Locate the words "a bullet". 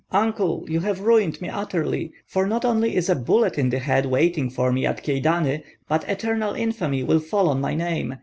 3.07-3.59